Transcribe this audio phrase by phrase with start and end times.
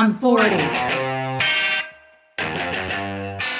[0.00, 0.56] I'm 40.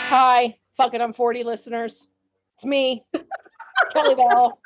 [0.08, 2.09] Hi, fuck it, I'm 40 listeners.
[2.54, 3.04] It's me,
[3.93, 4.58] Kelly Bell.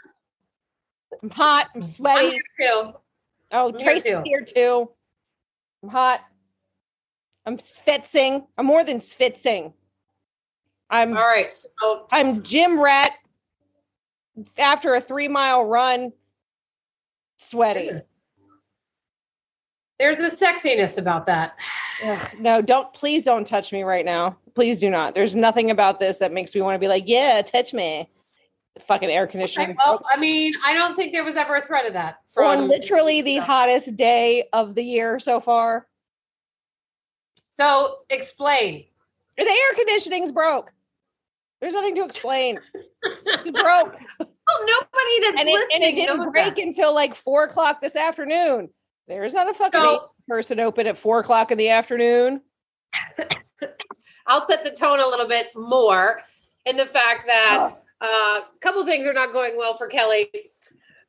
[1.21, 1.71] I'm hot.
[1.75, 2.31] I'm I'm sweaty.
[2.31, 2.93] here too.
[3.51, 4.25] Oh, I'm here Tracy's too.
[4.25, 4.89] here too.
[5.83, 6.21] I'm hot.
[7.45, 8.47] I'm spitzing.
[8.57, 9.73] I'm more than spitzing.
[10.91, 11.53] I'm All right.
[11.53, 13.11] So I'm Jim Rat
[14.59, 16.13] after a three mile run,
[17.39, 17.91] sweaty.
[19.99, 21.55] There's a sexiness about that.
[22.03, 24.37] Ugh, no, don't please don't touch me right now.
[24.55, 25.15] Please do not.
[25.15, 28.09] There's nothing about this that makes me want to be like, yeah, touch me.
[28.87, 29.77] Fucking air conditioning.
[29.87, 32.19] Well, I mean, I don't think there was ever a threat of that.
[32.37, 35.87] on literally the hottest day of the year so far.
[37.51, 38.85] So explain.
[39.37, 40.73] The air conditioning's broke.
[41.61, 42.59] There's nothing to explain.
[43.27, 43.97] It's broke.
[44.47, 46.63] Oh, nobody that's and, it, and it listening didn't break that.
[46.63, 48.69] until like four o'clock this afternoon.
[49.09, 52.41] There's not a fucking So- person open at four o'clock in the afternoon.
[54.27, 56.23] I'll set the tone a little bit more
[56.65, 60.31] in the fact that uh, a couple things are not going well for Kelly.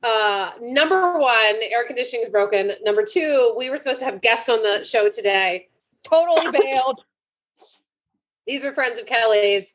[0.03, 2.72] Uh, number one, air conditioning is broken.
[2.83, 5.70] Number two, we were supposed to have guests on the show today.
[6.03, 7.00] Totally bailed.
[8.45, 9.73] These are friends of Kelly's,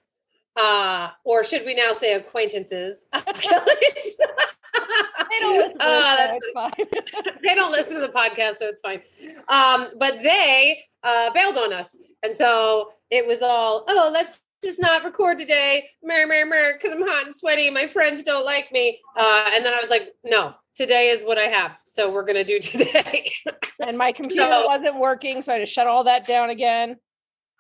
[0.57, 4.17] uh, or should we now say acquaintances of Kelly's?
[4.75, 8.83] They don't listen to Uh, this, so they don't listen to the podcast, so it's
[8.83, 9.03] fine.
[9.49, 14.81] Um, but they uh, bailed on us, and so it was all, oh, let's just
[14.81, 17.71] not record today, mer mer mer, because I'm hot and sweaty.
[17.71, 21.39] My friends don't like me, uh, and then I was like, no, today is what
[21.39, 23.31] I have, so we're gonna do today.
[23.79, 26.97] and my computer So- wasn't working, so I had to shut all that down again.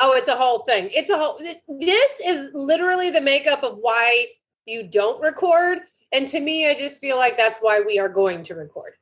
[0.00, 0.91] oh, it's a whole thing.
[0.92, 1.38] It's a whole.
[1.78, 4.27] This is literally the makeup of why
[4.66, 5.78] you don't record,
[6.12, 8.94] and to me, I just feel like that's why we are going to record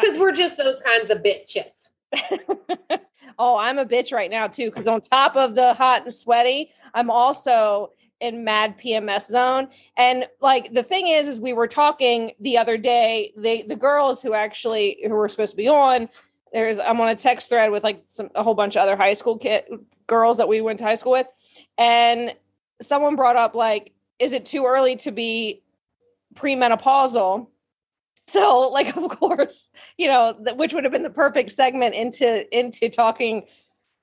[0.00, 1.88] because we're just those kinds of bitches.
[3.38, 6.72] oh, I'm a bitch right now too, because on top of the hot and sweaty,
[6.94, 9.68] I'm also in mad PMS zone.
[9.96, 14.22] And like the thing is, is we were talking the other day, they the girls
[14.22, 16.08] who actually who were supposed to be on,
[16.52, 19.14] there's I'm on a text thread with like some a whole bunch of other high
[19.14, 19.64] school kid
[20.06, 21.26] girls that we went to high school with.
[21.78, 22.34] And
[22.80, 25.62] someone brought up like, is it too early to be
[26.34, 27.48] premenopausal?
[28.28, 32.88] So, like, of course, you know, which would have been the perfect segment into into
[32.88, 33.46] talking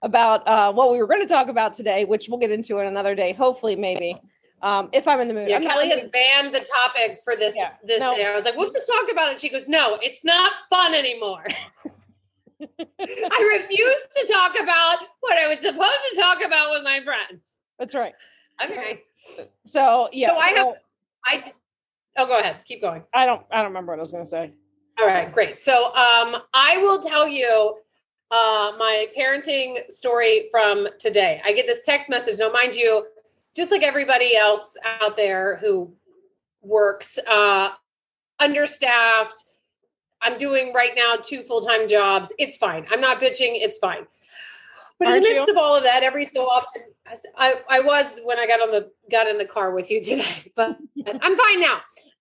[0.02, 2.86] about uh, what we were going to talk about today, which we'll get into in
[2.88, 4.16] another day, hopefully, maybe,
[4.62, 5.50] um, if I'm in the mood.
[5.50, 8.16] Yeah, Kelly has banned the topic for this Yeah, this no.
[8.16, 8.26] day.
[8.26, 9.42] I was like, we'll just talk about it.
[9.42, 11.46] She goes, no, it's not fun anymore.
[12.62, 17.42] I refuse to talk about what I was supposed to talk about with my friends.
[17.78, 18.14] That's right.
[18.64, 19.02] Okay.
[19.66, 20.74] So yeah, So I have-
[21.26, 21.44] I
[22.20, 22.58] oh go ahead.
[22.66, 23.04] Keep going.
[23.14, 24.54] I don't I don't remember what I was going to say.
[25.00, 25.60] All right, great.
[25.60, 27.78] So um I will tell you
[28.32, 31.42] uh my parenting story from today.
[31.44, 32.40] I get this text message.
[32.40, 33.06] Now mind you,
[33.56, 35.94] just like everybody else out there who
[36.62, 37.72] works uh
[38.40, 39.46] understaffed.
[40.22, 42.34] I'm doing right now two full-time jobs.
[42.38, 42.86] It's fine.
[42.92, 43.52] I'm not bitching.
[43.54, 44.06] It's fine.
[45.00, 45.36] But in Aren't the you?
[45.36, 46.82] midst of all of that, every so often
[47.38, 50.52] I, I was when I got on the got in the car with you today,
[50.56, 51.80] but I'm fine now.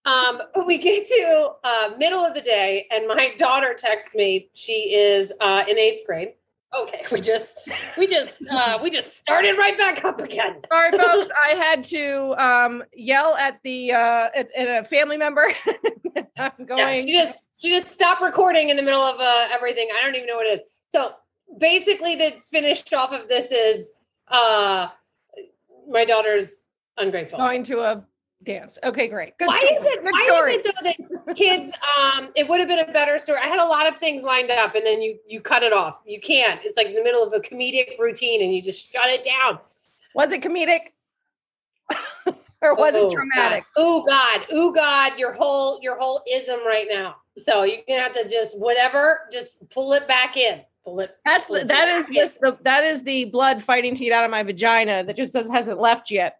[0.08, 4.48] Um, but we get to uh, middle of the day, and my daughter texts me.
[4.54, 6.32] She is uh, in eighth grade.
[6.78, 7.60] Okay, we just
[7.96, 10.60] we just uh, we just started right back up again.
[10.72, 11.30] Sorry, folks.
[11.50, 15.46] I had to um, yell at the uh, at, at a family member.
[16.16, 17.06] I'm Yeah, going.
[17.06, 19.88] she just she just stopped recording in the middle of uh, everything.
[19.98, 20.62] I don't even know what it is.
[20.90, 21.12] So
[21.58, 23.92] basically, the finished off of this is
[24.28, 24.88] uh,
[25.88, 26.62] my daughter's
[26.98, 27.38] ungrateful.
[27.38, 28.04] going to a
[28.42, 28.78] dance.
[28.84, 29.36] Okay, great.
[29.38, 29.74] Good why story.
[29.74, 30.02] is it?
[30.04, 30.54] Good Why story.
[30.54, 30.74] is it
[31.16, 31.70] though that kids?
[31.98, 33.40] Um, it would have been a better story.
[33.42, 36.02] I had a lot of things lined up, and then you you cut it off.
[36.06, 36.60] You can't.
[36.64, 39.58] It's like in the middle of a comedic routine, and you just shut it down.
[40.14, 40.92] Was it comedic?
[42.62, 43.64] or was Oh, it dramatic?
[43.76, 44.46] Oh God!
[44.50, 45.18] Oh God!
[45.18, 47.16] Your whole your whole ism right now.
[47.36, 50.60] So you're gonna have to just whatever, just pull it back in.
[50.84, 51.16] Pull it.
[51.24, 52.14] That's pull the, it that is in.
[52.14, 55.32] this the that is the blood fighting to get out of my vagina that just
[55.34, 56.38] doesn't hasn't left yet.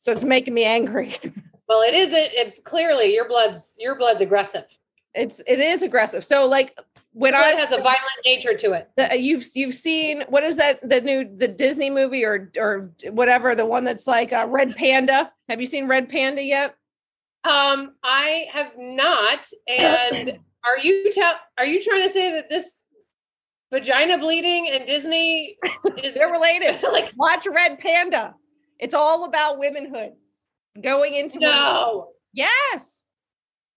[0.00, 1.14] So it's making me angry.
[1.68, 2.32] Well, it isn't.
[2.32, 4.64] It, clearly, your blood's your blood's aggressive.
[5.14, 6.24] It's it is aggressive.
[6.24, 6.76] So like
[7.12, 8.90] when Blood I has a violent nature to it.
[8.96, 13.54] the, you've you've seen what is that the new the Disney movie or or whatever
[13.54, 15.30] the one that's like uh, Red Panda.
[15.48, 16.74] Have you seen Red Panda yet?
[17.44, 19.46] Um, I have not.
[19.68, 21.34] And are you tell?
[21.56, 22.82] Are you trying to say that this
[23.72, 25.56] vagina bleeding and Disney
[26.02, 26.82] is They're related.
[26.92, 28.34] like Watch Red Panda.
[28.80, 30.12] It's all about womanhood.
[30.80, 32.08] Going into no?
[32.32, 33.02] Yes,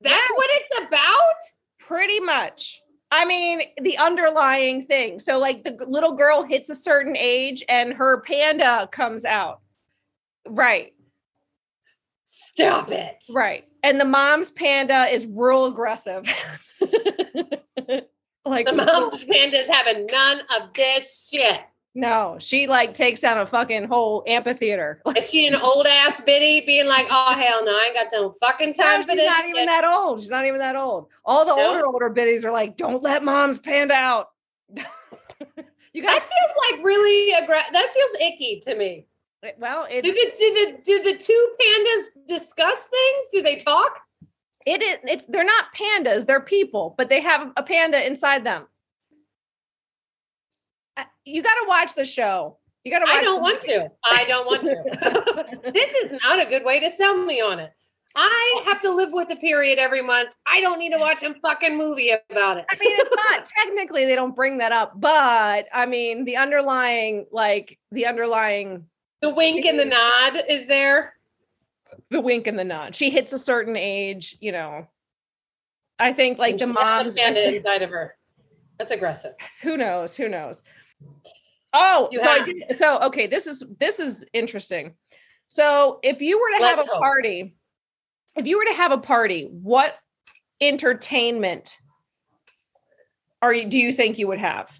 [0.02, 0.32] That's Yes.
[0.36, 1.36] what it's about.
[1.80, 2.82] pretty much.
[3.12, 5.20] I mean, the underlying thing.
[5.20, 9.62] So, like, the little girl hits a certain age and her panda comes out.
[10.48, 10.94] Right.
[12.26, 13.24] Stop it.
[13.34, 13.66] Right.
[13.84, 16.24] And the mom's panda is real aggressive.
[18.46, 21.60] like, The mom's panda's having none of this shit.
[21.96, 25.02] No, she like takes down a fucking whole amphitheater.
[25.16, 28.36] Is she an old ass biddy being like, oh hell no, I ain't got no
[28.40, 29.26] fucking time She's for this?
[29.26, 30.22] She's not even that old.
[30.22, 31.08] She's not even that old.
[31.26, 31.68] All the No?
[31.68, 34.30] older, older biddies are like, don't let mom's panda out.
[34.76, 37.74] you got That feels like really aggressive.
[37.74, 39.06] That feels icky to me.
[39.60, 43.28] well, it's the, do the do the two pandas discuss things?
[43.32, 44.00] Do they talk?
[44.66, 48.66] it is it's they're not pandas, they're people, but they have a panda inside them.
[51.26, 52.58] You got to watch the show.
[52.84, 53.92] You got to watch I don't the- want to.
[54.12, 55.72] I don't want to.
[55.72, 57.72] this is not a good way to sell me on it.
[58.16, 60.30] I have to live with a period every month.
[60.46, 62.66] I don't need to watch a fucking movie about it.
[62.70, 67.26] I mean, it's not technically they don't bring that up, but I mean, the underlying,
[67.32, 68.86] like the underlying,
[69.22, 71.14] The wink and the nod is there.
[72.12, 72.96] the wink and the nod.
[72.96, 74.86] She hits a certain age, you know.
[75.98, 78.16] I think like the And she mom's panda inside of her.
[78.78, 79.34] That's aggressive.
[79.64, 80.62] who knows, who knows.
[81.74, 84.94] Oh, You so I have- did, so okay, this is this is interesting.
[85.48, 87.02] So if you were to have Let's a hope.
[87.02, 87.56] party,
[88.36, 89.96] if you were to have a party, what
[90.62, 91.78] entertainment
[93.42, 94.80] are you do you think you would have?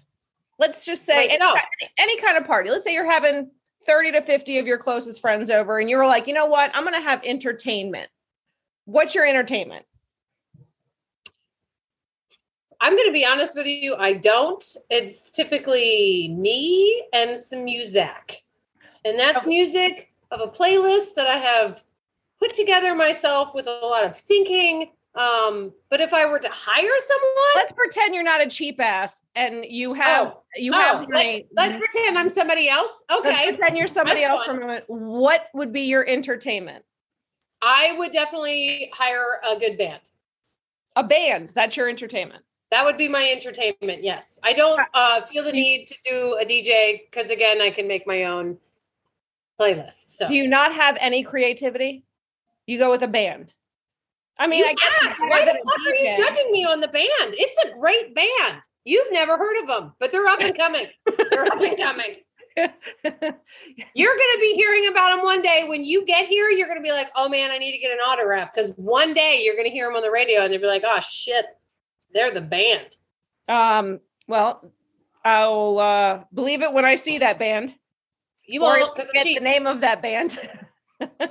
[0.58, 1.54] Let's just say Wait, any, no.
[1.98, 2.70] any kind of party.
[2.70, 3.50] Let's say you're having
[3.86, 6.70] 30 to 50 of your closest friends over and you were like, you know what?
[6.74, 8.08] I'm gonna have entertainment.
[8.86, 9.84] What's your entertainment?
[12.84, 13.94] I'm going to be honest with you.
[13.96, 14.62] I don't.
[14.90, 18.44] It's typically me and some music.
[19.06, 21.82] And that's music of a playlist that I have
[22.38, 24.90] put together myself with a lot of thinking.
[25.14, 29.22] Um, but if I were to hire someone, Let's pretend you're not a cheap ass
[29.34, 31.46] and you have Oh, you oh, have money.
[31.56, 33.02] let's pretend I'm somebody else.
[33.08, 33.48] Let's Okay.
[33.56, 34.84] pretend you're somebody That's else for a moment.
[34.88, 36.84] What would be your entertainment?
[37.62, 40.02] I would definitely hire a good band.
[40.96, 41.48] A band.
[41.54, 42.42] That's your entertainment.
[42.74, 44.02] That would be my entertainment.
[44.02, 44.40] Yes.
[44.42, 48.04] I don't uh, feel the need to do a DJ because, again, I can make
[48.04, 48.58] my own
[49.60, 50.10] playlist.
[50.10, 52.02] So, Do you not have any creativity?
[52.66, 53.54] You go with a band.
[54.38, 56.88] I mean, You I guess asked, why the fuck are you judging me on the
[56.88, 57.36] band?
[57.38, 58.60] It's a great band.
[58.82, 60.86] You've never heard of them, but they're up and coming.
[61.30, 62.16] They're up and coming.
[62.56, 65.66] You're going to be hearing about them one day.
[65.68, 67.92] When you get here, you're going to be like, oh man, I need to get
[67.92, 68.52] an autograph.
[68.52, 70.82] Because one day you're going to hear them on the radio and they'll be like,
[70.84, 71.46] oh shit,
[72.14, 72.88] they're the band.
[73.48, 74.72] um, well,
[75.24, 77.74] I'll uh, believe it when I see that band.
[78.46, 80.38] You won't because get the name of that band.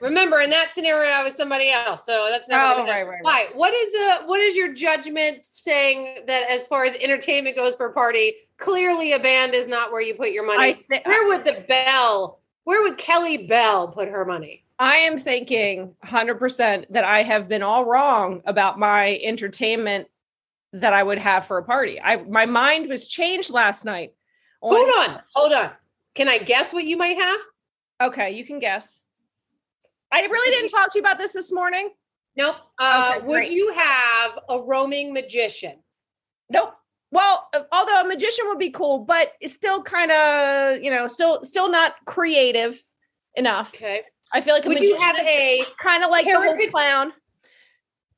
[0.00, 2.62] Remember, in that scenario, I was somebody else, so that's never.
[2.62, 3.18] Oh, right, right, right.
[3.22, 3.46] Why?
[3.54, 7.86] What is the what is your judgment saying that as far as entertainment goes for
[7.86, 8.32] a party?
[8.56, 10.70] Clearly, a band is not where you put your money.
[10.70, 12.40] I, thi- where would the Bell?
[12.64, 14.64] Where would Kelly Bell put her money?
[14.78, 20.08] I am thinking 100% that I have been all wrong about my entertainment
[20.72, 22.00] that I would have for a party.
[22.00, 24.14] I my mind was changed last night.
[24.62, 25.70] on- Hold on, hold on.
[26.14, 27.40] Can I guess what you might have?
[28.02, 29.00] Okay, you can guess.
[30.12, 31.90] I really didn't talk to you about this this morning.
[32.36, 32.56] Nope.
[32.78, 35.82] Uh, Okay, would you have a roaming magician?
[36.48, 36.74] Nope.
[37.12, 41.06] Well, uh, although a magician would be cool, but it's still kind of, you know,
[41.06, 42.80] still still not creative
[43.34, 43.74] enough.
[43.74, 44.02] Okay.
[44.32, 47.12] I feel like a Would you have a kind of like the whole clown.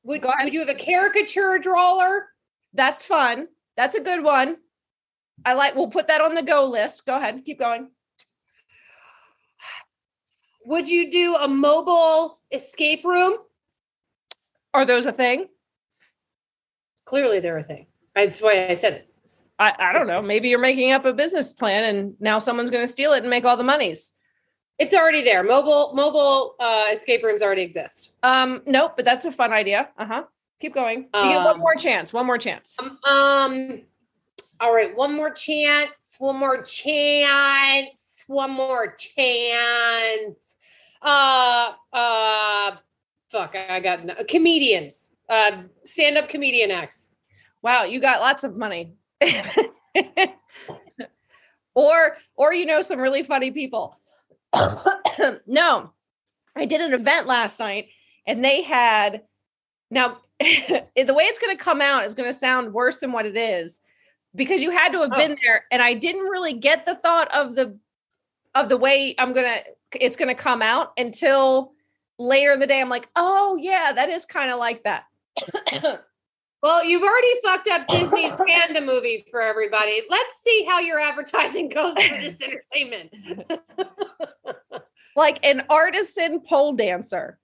[0.03, 2.27] would, Go would you have a caricature drawer?
[2.73, 3.47] That's fun.
[3.77, 4.57] That's a good one.
[5.45, 5.75] I like.
[5.75, 7.05] We'll put that on the go list.
[7.05, 7.41] Go ahead.
[7.45, 7.89] Keep going.
[10.65, 13.37] Would you do a mobile escape room?
[14.73, 15.47] Are those a thing?
[17.05, 17.87] Clearly, they're a thing.
[18.15, 19.09] That's why I said it.
[19.59, 20.21] I, I don't know.
[20.21, 23.29] Maybe you're making up a business plan and now someone's going to steal it and
[23.29, 24.13] make all the monies.
[24.79, 25.43] It's already there.
[25.43, 28.13] Mobile mobile uh, escape rooms already exist.
[28.23, 29.89] Um, nope, but that's a fun idea.
[29.97, 30.23] Uh huh.
[30.63, 30.99] Keep going.
[30.99, 32.13] You get one Um, more chance.
[32.13, 32.77] One more chance.
[32.79, 33.81] Um, um,
[34.61, 35.91] all right, one more chance.
[36.19, 38.23] One more chance.
[38.27, 40.37] One more chance.
[41.01, 42.77] Uh, uh,
[43.29, 43.57] fuck.
[43.57, 45.09] I got no, comedians.
[45.27, 47.09] Uh, stand up comedian acts.
[47.61, 48.93] Wow, you got lots of money.
[51.75, 53.97] or or you know some really funny people.
[55.45, 55.91] no.
[56.55, 57.87] I did an event last night
[58.25, 59.23] and they had
[59.91, 60.19] now
[61.07, 63.35] the way it's going to come out is going to sound worse than what it
[63.37, 63.79] is
[64.35, 65.17] because you had to have Oh.
[65.17, 67.77] been there and I didn't really get the thought of the
[68.55, 69.63] of the way I'm going to
[70.05, 71.73] it's going to come out until
[72.19, 75.05] later in the day I'm like, "Oh yeah, that is kind of like that."
[76.63, 80.01] Well, you've already fucked up Disney's Panda movie for everybody.
[80.09, 83.13] Let's see how your advertising goes for this entertainment.
[85.17, 87.37] like an artisan pole dancer.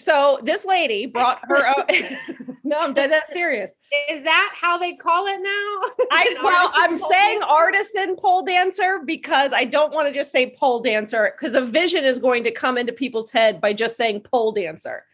[0.00, 2.56] So this lady brought her own.
[2.64, 3.70] no, I'm dead that serious.
[4.10, 6.04] Is that how they call it now?
[6.12, 7.52] I well, I'm saying dancer?
[7.52, 12.04] artisan pole dancer because I don't want to just say pole dancer because a vision
[12.04, 15.04] is going to come into people's head by just saying pole dancer.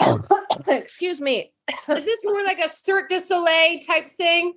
[0.66, 1.52] Excuse me.
[1.88, 4.54] Is this more like a Cirque du Soleil type thing?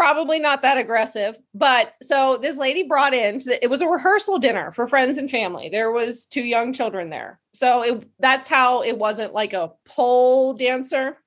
[0.00, 3.36] Probably not that aggressive, but so this lady brought in.
[3.36, 5.68] The, it was a rehearsal dinner for friends and family.
[5.68, 10.54] There was two young children there, so it, that's how it wasn't like a pole
[10.54, 11.18] dancer.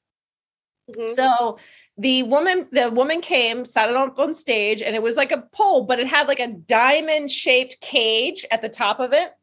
[0.90, 1.14] Mm-hmm.
[1.14, 1.60] So
[2.00, 5.44] the woman, the woman came, sat it on, on stage, and it was like a
[5.54, 9.34] pole, but it had like a diamond shaped cage at the top of it.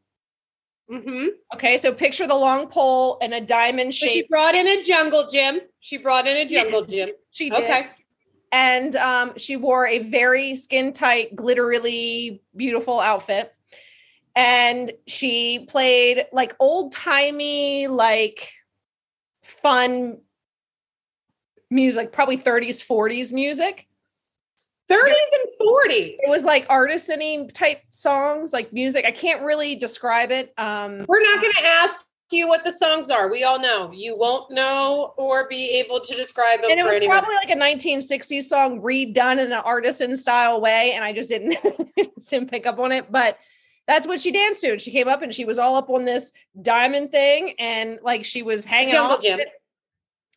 [0.91, 1.27] Mm-hmm.
[1.55, 4.11] Okay, so picture the long pole and a diamond shape.
[4.11, 5.61] she brought in a jungle gym.
[5.79, 7.11] She brought in a jungle gym.
[7.31, 7.63] she did.
[7.63, 7.87] Okay.
[8.51, 13.53] And um, she wore a very skin tight, glitterily beautiful outfit.
[14.35, 18.51] And she played like old timey, like
[19.41, 20.19] fun
[21.69, 23.87] music, probably 30s, 40s music.
[24.89, 26.15] 30s and 40s.
[26.19, 29.05] It was like artisan type songs, like music.
[29.05, 30.53] I can't really describe it.
[30.57, 31.99] Um, We're not going to ask
[32.31, 33.29] you what the songs are.
[33.29, 33.91] We all know.
[33.91, 36.71] You won't know or be able to describe them.
[36.71, 37.19] And it was anyone.
[37.19, 40.93] probably like a 1960s song redone in an artisan style way.
[40.93, 41.55] And I just didn't,
[42.29, 43.11] didn't pick up on it.
[43.11, 43.37] But
[43.87, 44.71] that's what she danced to.
[44.71, 47.55] And she came up and she was all up on this diamond thing.
[47.59, 49.23] And like she was hanging out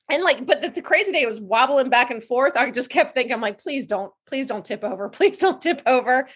[0.08, 3.12] and like but the, the, crazy day was wobbling back and forth i just kept
[3.12, 6.28] thinking i'm like please don't please don't tip over please don't tip over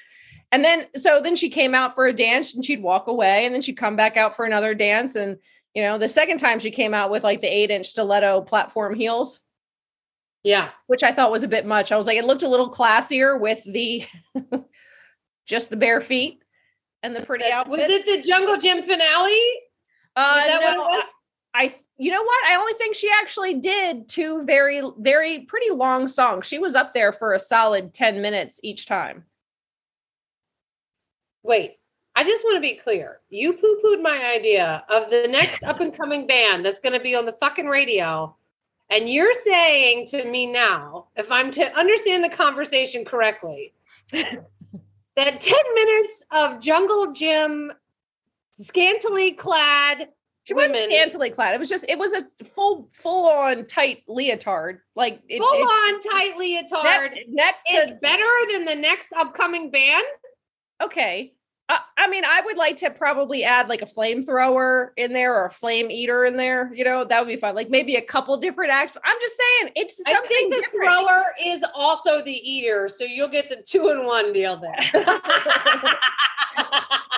[0.51, 3.55] and then so then she came out for a dance and she'd walk away and
[3.55, 5.15] then she'd come back out for another dance.
[5.15, 5.39] And
[5.75, 8.95] you know the second time she came out with like the eight inch stiletto platform
[8.95, 9.41] heels.
[10.43, 10.71] Yeah.
[10.87, 11.93] Which i thought was a bit much.
[11.93, 14.05] I was like it looked a little classier with the
[15.47, 16.43] just the bare feet
[17.03, 19.53] and the pretty outfit was it the jungle gym finale?
[20.17, 21.09] Uh, is that no, what it was?
[21.55, 22.45] I you know what?
[22.49, 26.47] I only think she actually did two very, very pretty long songs.
[26.47, 29.25] She was up there for a solid 10 minutes each time.
[31.49, 31.79] Wait,
[32.15, 33.21] I just want to be clear.
[33.31, 37.01] You poo pooed my idea of the next up and coming band that's going to
[37.01, 38.37] be on the fucking radio.
[38.91, 43.73] And you're saying to me now, if I'm to understand the conversation correctly,
[44.13, 44.41] that
[45.17, 47.73] 10 minutes of jungle gym,
[48.53, 50.09] scantily clad,
[50.45, 50.89] she women.
[50.91, 51.55] scantily clad.
[51.55, 55.63] It was just it was a full full on tight leotard, like it, full it,
[55.63, 57.13] on tight leotard.
[57.13, 60.05] Neck, neck to, better than the next upcoming band.
[60.81, 61.35] Okay,
[61.69, 65.47] I, I mean, I would like to probably add like a flamethrower in there or
[65.47, 66.73] a flame eater in there.
[66.75, 67.55] You know, that would be fun.
[67.55, 68.97] Like maybe a couple different acts.
[69.05, 70.91] I'm just saying, it's something I think the different.
[70.91, 74.75] thrower is also the eater, so you'll get the two in one deal there.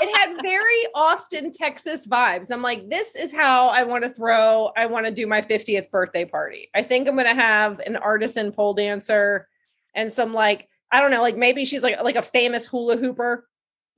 [0.01, 2.51] it had very Austin, Texas vibes.
[2.51, 4.73] I'm like, this is how I want to throw.
[4.77, 6.71] I want to do my 50th birthday party.
[6.75, 9.47] I think I'm going to have an artisan pole dancer
[9.95, 13.47] and some like I don't know, like maybe she's like like a famous hula hooper,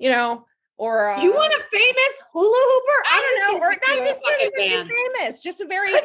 [0.03, 0.45] you know,
[0.79, 3.05] or uh, you want a famous hula hooper?
[3.13, 4.23] I don't know, or not just
[4.57, 6.05] famous, just a very like,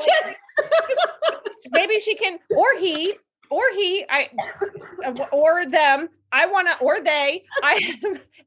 [1.71, 3.15] maybe she can, or he,
[3.49, 4.29] or he, I,
[5.31, 6.09] or them.
[6.31, 7.43] I want to, or they.
[7.63, 7.79] I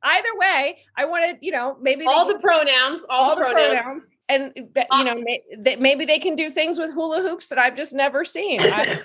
[0.02, 0.78] either way.
[0.96, 3.80] I want to, you know, maybe all the pronouns, all, all the, pronouns.
[3.80, 4.08] pronouns.
[4.28, 7.92] and you know, may, maybe they can do things with hula hoops that I've just
[7.92, 8.60] never seen.
[8.60, 9.00] I,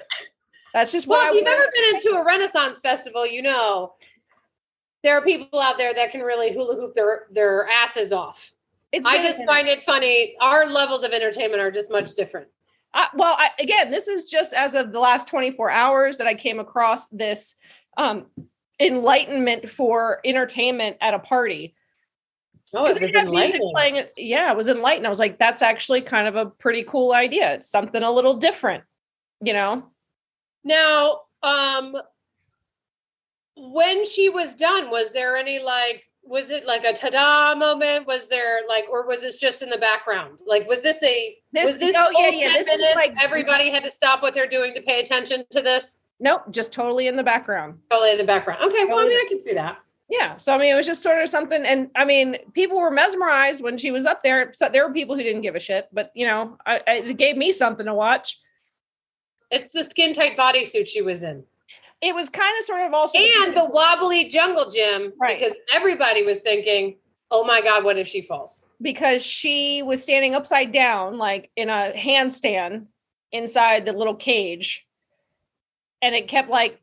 [0.75, 1.21] that's just well.
[1.21, 3.93] If I you've ever been into a Renaissance festival, you know
[5.05, 8.51] there are people out there that can really hula hoop their their asses off.
[8.91, 10.35] It's I just find it funny.
[10.41, 12.47] Our levels of entertainment are just much different.
[12.93, 16.33] Uh, well, I, again, this is just as of the last 24 hours that I
[16.33, 17.55] came across this
[17.97, 18.25] um,
[18.79, 21.75] enlightenment for entertainment at a party.
[22.73, 24.05] Oh, it was music playing.
[24.17, 25.05] Yeah, it was enlightened.
[25.05, 27.53] I was like, that's actually kind of a pretty cool idea.
[27.55, 28.83] It's something a little different,
[29.41, 29.83] you know.
[30.63, 31.95] Now, um,
[33.55, 38.07] when she was done, was there any like was it like a ta-da moment?
[38.07, 40.41] Was there like, or was this just in the background?
[40.45, 41.67] Like, was this a this?
[41.67, 42.53] Was this oh yeah, yeah.
[42.53, 45.61] This minutes, is like everybody had to stop what they're doing to pay attention to
[45.61, 45.97] this.
[46.19, 47.77] Nope, just totally in the background.
[47.91, 48.63] Totally in the background.
[48.63, 49.77] Okay, well, I mean, I can see that.
[50.09, 52.91] Yeah, so I mean, it was just sort of something, and I mean, people were
[52.91, 54.51] mesmerized when she was up there.
[54.53, 57.17] So there were people who didn't give a shit, but you know, I, I, it
[57.17, 58.39] gave me something to watch.
[59.51, 61.43] It's the skin tight bodysuit she was in
[62.01, 65.39] it was kind of sort of also and the wobbly jungle gym right.
[65.39, 66.97] because everybody was thinking
[67.31, 71.69] oh my god what if she falls because she was standing upside down like in
[71.69, 72.85] a handstand
[73.31, 74.87] inside the little cage.
[76.01, 76.79] And it kept like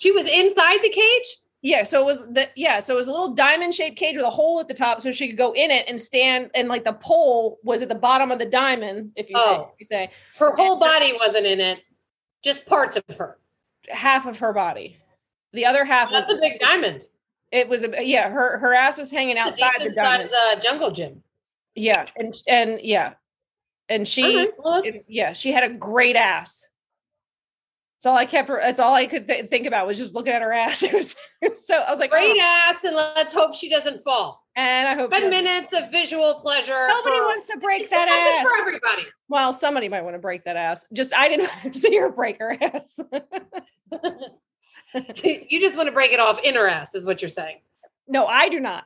[0.00, 1.36] She was inside the cage?
[1.62, 4.24] yeah, so it was the yeah, so it was a little diamond shaped cage with
[4.24, 6.84] a hole at the top so she could go in it and stand and like
[6.84, 9.70] the pole was at the bottom of the diamond, if you say, Oh.
[9.74, 11.80] if you say Her whole body wasn't in it,
[12.44, 13.38] just parts of her.
[13.88, 14.96] Half of her body.
[15.52, 17.06] The other half That's was a big diamond.
[17.50, 20.30] it was a yeah, her her ass was hanging outside the diamond.
[20.32, 21.22] uh, jungle gym.
[21.74, 23.14] Yeah, and and yeah.
[23.88, 26.66] And she right, well, yeah, she had a great ass.
[28.02, 28.48] That's all I kept.
[28.48, 30.82] That's all I could th- think about was just looking at her ass.
[30.92, 31.76] It was, it was so.
[31.76, 34.44] I was like, great oh, ass, and let's hope she doesn't fall.
[34.56, 36.88] and I hope Ten minutes of visual pleasure.
[36.88, 38.42] Nobody for- wants to break that ass.
[38.42, 39.06] for everybody.
[39.28, 40.84] Well, somebody might want to break that ass.
[40.92, 42.98] Just I didn't see her break her ass.
[45.22, 47.60] you just want to break it off in her ass, is what you're saying.
[48.08, 48.84] no, I do not.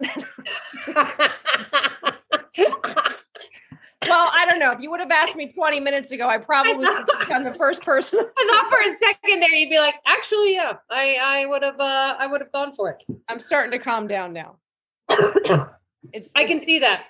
[4.08, 4.72] Well, I don't know.
[4.72, 7.54] If you would have asked me 20 minutes ago, I probably would have been the
[7.54, 8.18] first person.
[8.20, 11.78] I thought for a second there you'd be like, actually, yeah, I I would have
[11.80, 13.02] uh I would have gone for it.
[13.28, 14.56] I'm starting to calm down now.
[15.08, 15.66] I
[16.12, 17.04] It's can it's- see that.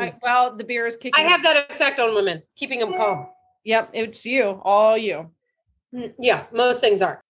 [0.00, 1.12] I, well, the beer is kicking.
[1.14, 3.26] I have that effect on women, keeping them calm.
[3.64, 5.30] Yep, it's you, all you.
[5.94, 7.21] Mm, Yeah, most things are.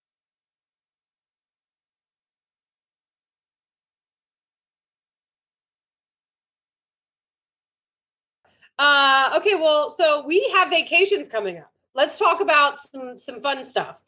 [8.83, 11.71] Uh, okay, well, so we have vacations coming up.
[11.95, 14.03] Let's talk about some some fun stuff.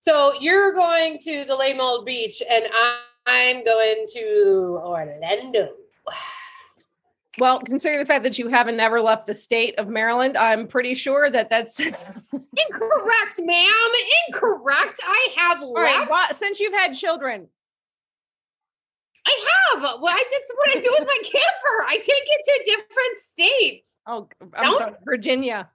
[0.00, 2.66] So you're going to the Lake Mold Beach, and
[3.26, 5.70] I'm going to Orlando.
[7.38, 10.92] Well, considering the fact that you haven't never left the state of Maryland, I'm pretty
[10.92, 11.80] sure that that's
[12.32, 13.90] Incorrect, ma'am.
[14.28, 15.00] Incorrect.
[15.02, 16.00] I have all right.
[16.00, 16.10] left.
[16.10, 17.48] why- since you've had children,
[19.30, 19.82] I have.
[19.82, 21.84] Well, I, that's what I do with my camper.
[21.86, 25.68] I take it to different states oh, I'm Don't- sorry, Virginia.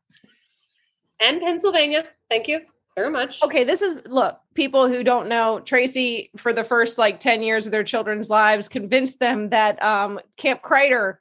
[1.20, 2.06] and Pennsylvania.
[2.30, 2.62] Thank you
[2.96, 3.42] very much.
[3.44, 7.66] Okay, this is look, people who don't know, Tracy, for the first like 10 years
[7.66, 11.18] of their children's lives, convinced them that um, Camp Kreider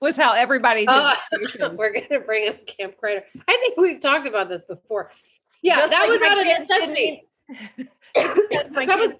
[0.00, 1.14] was how everybody did Uh,
[1.76, 3.24] we're gonna bring up Camp Crater.
[3.48, 5.10] I think we've talked about this before.
[5.62, 7.22] Yeah, Just that like was out of necessity.
[8.14, 9.10] That was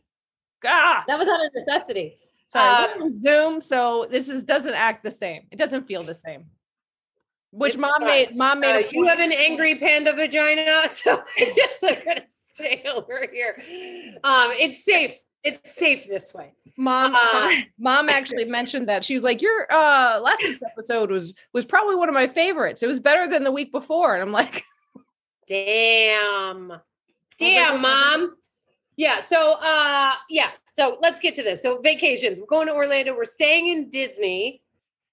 [0.63, 2.19] kids- ah, that was out of necessity.
[2.49, 5.43] sorry, uh, Zoom, so this is doesn't act the same.
[5.51, 6.47] It doesn't feel the same.
[7.53, 8.07] Which It's mom fine.
[8.07, 12.23] made mom made Uh, you have an angry panda vagina, so it's just like gonna
[12.53, 13.57] stay over here.
[14.25, 15.17] Um, it's safe.
[15.45, 16.53] It's safe this way.
[16.77, 21.33] mom uh, mom actually mentioned that she was like your uh last week's episode was
[21.53, 24.33] was probably one of my favorites it was better than the week before and i'm
[24.33, 24.63] like
[25.49, 26.73] Damn.
[27.39, 28.37] Damn, "Oh, mom.
[28.97, 29.21] Yeah.
[29.21, 30.51] So, uh, yeah.
[30.75, 31.63] So let's get to this.
[31.63, 32.41] So vacations.
[32.41, 33.15] We're going to Orlando.
[33.17, 34.63] We're staying in Disney,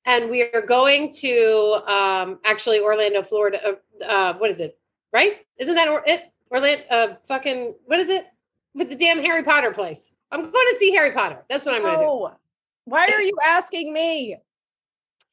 [0.06, 3.60] and we are going to um, actually Orlando, Florida.
[4.02, 4.78] Uh, uh, what is it?
[5.12, 5.34] Right?
[5.58, 6.32] Isn't that or- it?
[6.52, 6.84] Orlando.
[6.90, 7.76] Uh, fucking.
[7.86, 8.26] What is it?
[8.76, 10.12] With the damn Harry Potter place.
[10.32, 11.44] I'm going to see Harry Potter.
[11.50, 12.10] That's what I'm going to do.
[12.10, 12.32] "Oh,
[12.86, 14.36] why are you asking me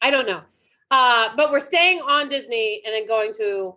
[0.02, 0.42] I don't know.
[0.90, 3.76] Uh, but we're staying on Disney and then going to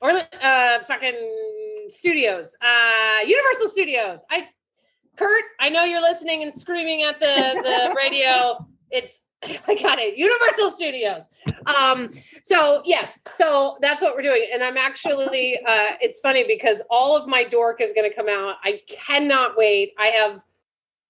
[0.00, 0.26] Orlando.
[0.40, 1.14] uh fucking
[1.88, 2.56] studios.
[2.60, 4.20] Uh Universal Studios.
[4.30, 4.48] I
[5.16, 8.66] Kurt, I know you're listening and screaming at the, the radio.
[8.90, 9.20] It's
[9.68, 10.16] I got it.
[10.16, 11.22] Universal Studios.
[11.66, 12.10] Um,
[12.44, 14.46] so yes, so that's what we're doing.
[14.52, 18.56] And I'm actually uh it's funny because all of my dork is gonna come out.
[18.64, 19.92] I cannot wait.
[19.98, 20.42] I have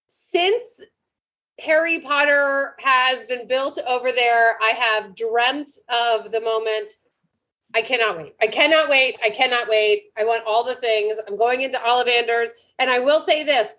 [0.08, 0.80] since
[1.60, 4.58] Harry Potter has been built over there.
[4.62, 6.96] I have dreamt of the moment.
[7.74, 8.34] I cannot wait.
[8.40, 9.18] I cannot wait.
[9.24, 10.12] I cannot wait.
[10.18, 11.16] I want all the things.
[11.26, 12.50] I'm going into Ollivanders.
[12.78, 13.72] And I will say this.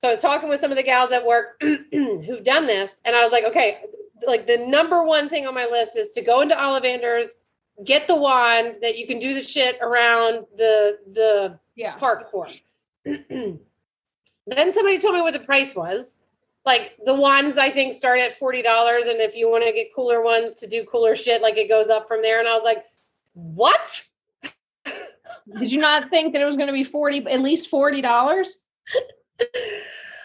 [0.00, 3.00] So I was talking with some of the gals at work who've done this.
[3.04, 3.78] And I was like, okay,
[4.26, 7.28] like the number one thing on my list is to go into Ollivanders,
[7.84, 12.48] get the wand that you can do the shit around the the yeah park for.
[13.04, 13.58] then
[14.46, 16.18] somebody told me what the price was.
[16.64, 19.94] Like the ones I think start at forty dollars, and if you want to get
[19.94, 22.38] cooler ones to do cooler shit, like it goes up from there.
[22.38, 22.82] And I was like,
[23.36, 24.04] "What?
[25.58, 28.64] did you not think that it was going to be 40 at least 40 dollars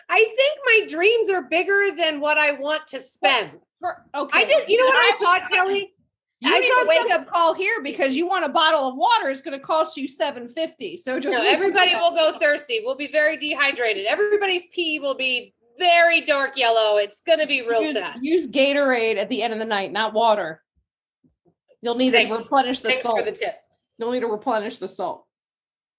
[0.09, 4.45] I think my dreams are bigger than what I want to spend." For, okay I
[4.45, 5.93] just, you know what I thought, Kelly?
[6.39, 8.87] you I need a thought wake some- up call here because you want a bottle
[8.87, 12.81] of water it's going to cost you 750 so just No, everybody will go thirsty.
[12.83, 14.05] We'll be very dehydrated.
[14.07, 16.97] Everybody's pee will be very dark yellow.
[16.97, 18.17] It's going to be real use, sad.
[18.21, 20.61] use gatorade at the end of the night not water
[21.81, 23.55] you'll need to replenish the Thanks salt for the tip.
[23.97, 25.25] you'll need to replenish the salt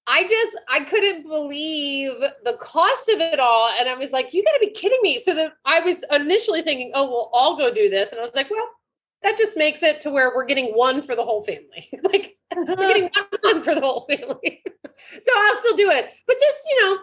[0.06, 2.10] I just I couldn't believe
[2.44, 5.20] the cost of it all, and I was like, "You got to be kidding me!"
[5.20, 8.34] So that I was initially thinking, "Oh, we'll all go do this," and I was
[8.34, 8.68] like, "Well,
[9.22, 11.88] that just makes it to where we're getting one for the whole family.
[12.02, 12.76] like I'm uh-huh.
[12.76, 14.62] getting one one for the whole family.
[15.22, 16.98] so I'll still do it, but just you know,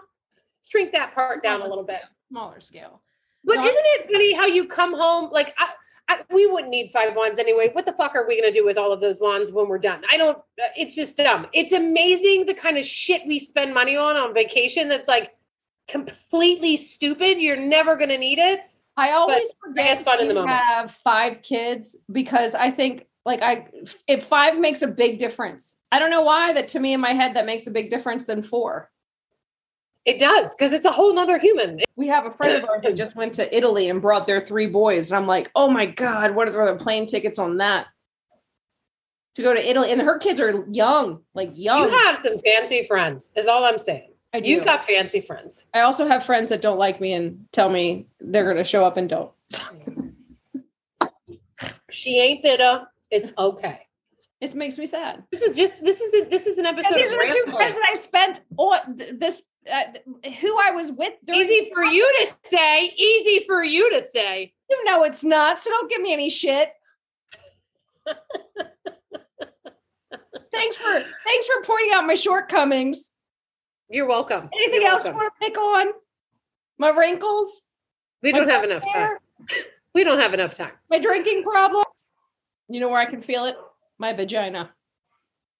[0.65, 2.01] shrink that part down a little bit.
[2.29, 3.01] Smaller scale.
[3.43, 5.69] But No, I- isn't it funny how you come home like I,
[6.09, 7.69] I, we wouldn't need five wands anyway.
[7.73, 9.77] What the fuck are we going to do with all of those wands when we're
[9.77, 10.01] done?
[10.11, 10.37] I don't.
[10.37, 11.45] uh, It's just dumb.
[11.53, 14.89] It's amazing the kind of shit we spend money on on vacation.
[14.89, 15.35] That's like
[15.87, 17.39] completely stupid.
[17.39, 18.61] You're never going to need it.
[18.97, 20.57] I always forget it's fun in the moment.
[20.57, 23.67] have five kids because I think like I
[24.07, 25.77] if five makes a big difference.
[25.91, 28.25] I don't know why that to me in my head that makes a big difference
[28.25, 28.89] than four.
[30.09, 31.81] It does because it's a whole nother human.
[31.95, 34.65] We have a friend of ours that just went to Italy and brought their three
[34.65, 37.85] boys, and I'm like, oh my god, what are the plane tickets on that?
[39.35, 41.83] To go to Italy, and her kids are young, like young.
[41.83, 43.29] You have some fancy friends.
[43.35, 44.11] Is all I'm saying.
[44.33, 44.49] I do.
[44.49, 45.67] You've got fancy friends.
[45.75, 48.83] I also have friends that don't like me and tell me they're going to show
[48.85, 49.31] up and don't.
[51.91, 52.87] She ain't bitter.
[53.11, 53.81] It's okay.
[54.41, 55.23] it makes me sad.
[55.31, 57.51] This is just this is a, this is an episode these of are the two
[57.51, 61.13] friends that I spent all th- this uh, who I was with.
[61.31, 62.85] Easy for you to say.
[62.97, 64.53] Easy for you to say.
[64.69, 66.71] You know it's not, so don't give me any shit.
[70.51, 70.83] thanks for
[71.25, 73.11] thanks for pointing out my shortcomings.
[73.89, 74.49] You're welcome.
[74.53, 75.19] Anything You're else welcome.
[75.19, 75.87] you want to pick on?
[76.77, 77.63] My wrinkles,
[78.23, 79.17] We don't have enough time.
[79.93, 80.71] We don't have enough time.
[80.89, 81.83] my drinking problem.
[82.69, 83.55] You know where I can feel it?
[83.97, 84.69] My vagina.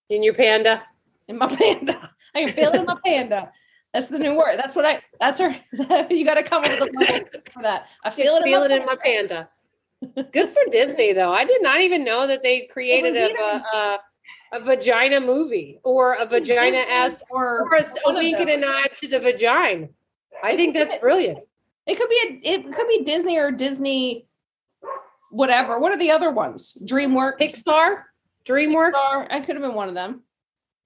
[0.09, 0.83] In your panda.
[1.27, 2.11] in my panda.
[2.35, 3.51] I can feel it in my panda.
[3.93, 4.57] That's the new word.
[4.57, 5.01] That's what I.
[5.19, 5.55] That's her.
[6.09, 7.87] you got to come up with a for that.
[8.03, 8.43] I feel it.
[8.43, 9.49] Feel in it my in my panda.
[10.31, 11.33] Good for Disney though.
[11.33, 13.99] I did not even know that they created a, a, a,
[14.53, 18.91] a vagina movie or a vagina s or or a, a wink and a nod
[18.95, 19.89] to the vagina.
[20.43, 21.39] I think that's brilliant.
[21.85, 22.21] It could be.
[22.23, 24.25] A, it could be Disney or Disney.
[25.31, 25.79] Whatever.
[25.79, 26.77] What are the other ones?
[26.83, 27.39] DreamWorks.
[27.39, 28.03] Pixar,
[28.45, 28.93] DreamWorks.
[28.93, 29.27] Pixar.
[29.29, 30.21] I could have been one of them.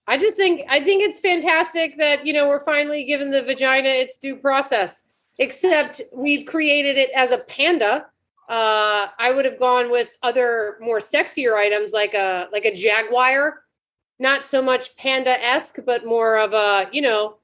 [0.08, 3.90] I just think I think it's fantastic that you know we're finally giving the vagina
[3.90, 5.04] its due process.
[5.40, 8.06] Except we've created it as a panda.
[8.50, 13.64] Uh, I would have gone with other more sexier items like a like a jaguar,
[14.20, 17.38] not so much panda esque, but more of a you know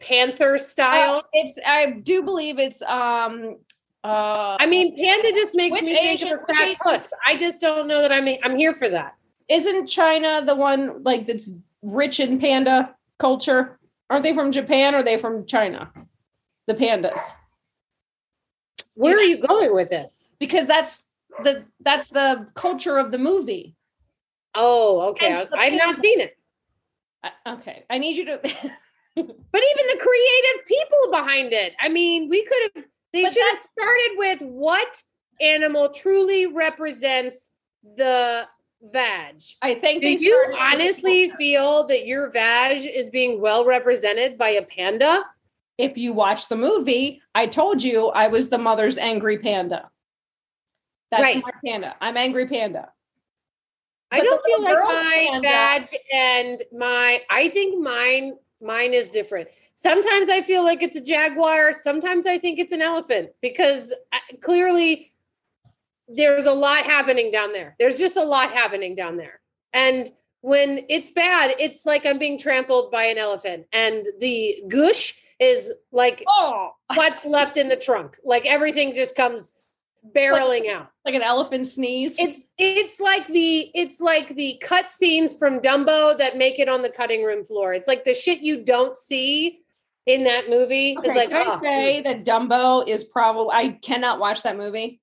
[0.00, 1.18] panther style.
[1.18, 1.58] Uh, it's.
[1.66, 2.82] I do believe it's.
[2.82, 3.58] Um.
[4.02, 4.56] Uh.
[4.58, 7.12] I mean, panda just makes me think of a fat puss.
[7.28, 9.14] I just don't know that I'm I'm here for that.
[9.48, 11.52] Isn't China the one like that's
[11.92, 13.78] rich in panda culture?
[14.10, 15.90] Aren't they from Japan or are they from China?
[16.66, 17.20] The pandas.
[18.94, 20.34] Where are you going with this?
[20.38, 21.06] Because that's
[21.44, 23.76] the that's the culture of the movie.
[24.54, 25.44] Oh, okay.
[25.56, 26.36] I've not seen it.
[27.46, 27.84] Okay.
[27.90, 28.40] I need you to
[29.14, 31.72] But even the creative people behind it.
[31.80, 35.02] I mean, we could have they should have started with what
[35.40, 37.50] animal truly represents
[37.96, 38.46] the
[38.82, 39.42] vag.
[39.62, 44.62] I think Do you honestly feel that your vag is being well represented by a
[44.62, 45.24] panda?
[45.78, 49.88] if you watch the movie, I told you I was the mother's angry panda.
[51.12, 51.42] That's Right.
[51.42, 51.94] my panda.
[52.00, 52.90] I'm angry panda.
[54.10, 59.48] I don't feel like my vag and my I think mine mine is different.
[59.76, 64.18] Sometimes I feel like it's a jaguar, sometimes I think it's an elephant because uh,
[64.40, 65.12] clearly
[66.08, 67.76] there's a lot happening down there.
[67.78, 69.40] There's just a lot happening down there.
[69.72, 75.14] And when it's bad, it's like I'm being trampled by an elephant and the gush
[75.40, 78.16] is like Oh, what's left in the trunk.
[78.24, 79.52] Like everything just comes
[80.14, 82.16] barreling out like an elephant sneeze.
[82.18, 86.82] it's it's like the it's like the cut scenes from Dumbo that make it on
[86.82, 87.74] the cutting room floor.
[87.74, 89.60] It's like the shit you don't see
[90.06, 90.96] in that movie.
[90.98, 94.56] Okay, It's like can I oh, say that Dumbo is probably I cannot watch that
[94.56, 95.00] movie.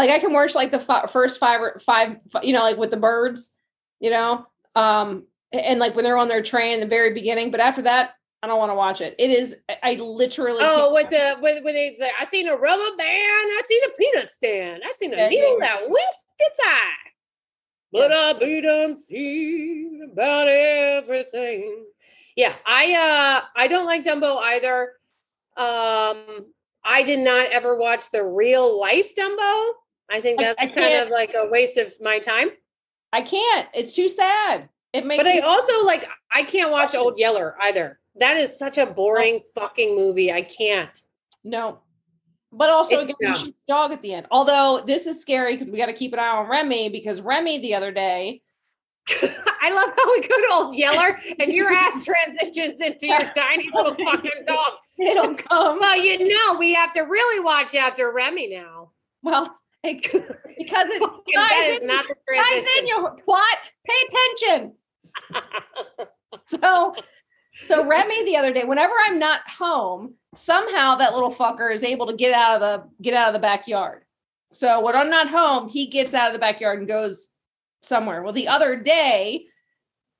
[0.00, 2.78] Like I can watch like the fi- first five or five, fi- you know, like
[2.78, 3.52] with the birds,
[4.00, 7.50] you know, um, and like when they're on their train in the very beginning.
[7.50, 9.14] But after that, I don't want to watch it.
[9.18, 12.96] It is I- literally oh, with the with when it's like I seen a rubber
[12.96, 15.66] band, I seen a peanut stand, I seen a Yeah, needle yeah.
[15.66, 17.10] that winked its eye.
[17.92, 21.84] But I be done seen about everything.
[22.36, 24.92] Yeah, I uh I don't like Dumbo either.
[25.58, 26.46] Um
[26.82, 29.72] I did not ever watch the real life Dumbo.
[30.10, 32.48] I think that's I kind of like a waste of my time.
[33.12, 33.68] I can't.
[33.74, 34.68] It's too sad.
[34.92, 36.94] It makes But I also like I can't watch.
[36.94, 37.98] Old Yeller either.
[38.16, 39.60] That is such a boring oh.
[39.60, 40.32] fucking movie.
[40.32, 41.02] I can't.
[41.44, 41.80] no.
[42.52, 44.26] But also It's again, you shoot the dog at the end.
[44.32, 47.58] Although this is scary because we got to keep an eye on Remy because Remy
[47.58, 48.42] the other day
[49.62, 53.68] I love how we go to Old Yeller and your ass transitions into your tiny
[53.72, 54.72] little fucking dog.
[54.98, 55.78] it'll come.
[55.78, 58.90] Well, you know we have to really watch after Remy now.
[59.22, 60.22] Well, because
[60.56, 63.56] it ties in- not the ties in your twat.
[63.86, 64.72] Pay attention.
[66.46, 66.94] So,
[67.66, 72.06] so Remy the other day, whenever I'm not home, somehow that little fucker is able
[72.06, 74.04] to get out of the get out of the backyard.
[74.52, 77.28] So when I'm not home, he gets out of the backyard and goes
[77.82, 78.22] somewhere.
[78.22, 79.46] Well, the other day,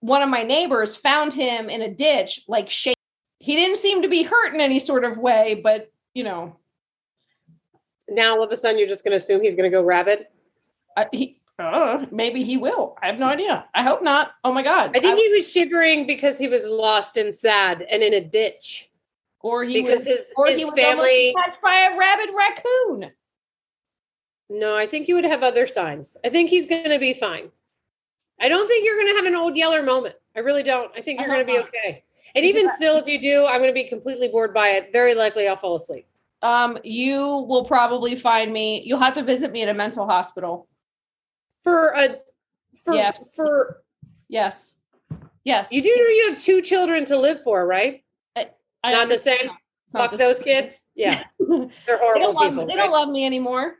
[0.00, 2.96] one of my neighbors found him in a ditch, like shake.
[3.38, 6.56] He didn't seem to be hurt in any sort of way, but you know,
[8.10, 10.26] now all of a sudden you're just going to assume he's going to go rabid.
[10.96, 12.96] I, he uh, maybe he will.
[13.02, 13.66] I have no idea.
[13.74, 14.32] I hope not.
[14.44, 14.96] Oh my god!
[14.96, 18.90] I think he was shivering because he was lost and sad and in a ditch
[19.40, 21.34] or he because was, his or he his was family.
[21.44, 23.12] touched by a rabid raccoon.
[24.48, 26.16] No, I think you would have other signs.
[26.24, 27.50] I think he's going to be fine.
[28.40, 30.16] I don't think you're going to have an old Yeller moment.
[30.34, 30.90] I really don't.
[30.96, 32.02] I think you're going to be okay.
[32.34, 34.90] And even still, if you do, I'm going to be completely bored by it.
[34.92, 36.06] Very likely, I'll fall asleep.
[36.42, 38.82] Um, you will probably find me.
[38.84, 40.68] You'll have to visit me at a mental hospital.
[41.62, 42.16] For a
[42.84, 43.12] for Yeah.
[43.36, 43.82] for
[44.28, 44.76] Yes,
[45.44, 45.72] yes.
[45.72, 48.02] you do know you have two children to live for, right?
[48.82, 49.50] I not the same?
[49.92, 50.44] Fuck those same.
[50.44, 50.82] kids.
[50.94, 52.48] Yeah, they're horrible love.
[52.50, 52.66] people.
[52.66, 52.84] They right?
[52.84, 53.74] don't love me anymore.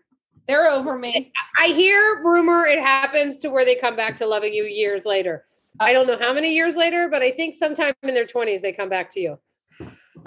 [0.49, 1.33] They're over me.
[1.59, 5.45] I hear rumor it happens to where they come back to loving you years later.
[5.79, 8.73] I don't know how many years later, but I think sometime in their 20s they
[8.73, 9.39] come back to you.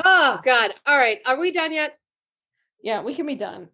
[0.03, 0.73] Oh God.
[0.87, 1.19] All right.
[1.25, 1.99] Are we done yet?
[2.83, 3.69] Yeah, we can be done.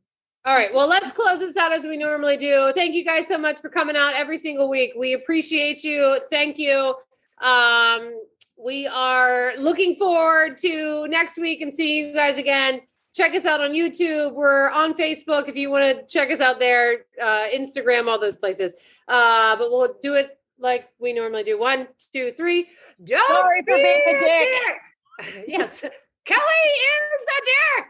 [0.46, 0.74] All right.
[0.74, 2.72] Well, let's close this out as we normally do.
[2.74, 4.94] Thank you guys so much for coming out every single week.
[4.98, 6.22] We appreciate you.
[6.30, 6.96] Thank you.
[7.42, 8.14] Um,
[8.58, 12.82] we are looking forward to next week and seeing you guys again.
[13.14, 14.36] Check us out on YouTube.
[14.36, 18.38] We're on Facebook if you want to check us out there, uh, Instagram, all those
[18.38, 18.76] places.
[19.08, 21.60] Uh, but we'll do it like we normally do.
[21.60, 22.68] One, two, three.
[23.04, 24.50] Don't Sorry for be being a dick.
[25.36, 25.46] dick.
[25.48, 25.84] yes.
[26.30, 27.90] Kelly is a dick.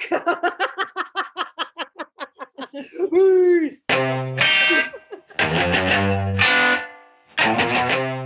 [3.12, 3.86] Peace.